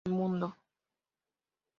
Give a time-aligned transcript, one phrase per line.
[0.03, 0.57] El mundo".